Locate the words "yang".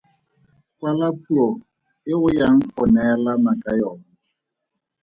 2.37-2.59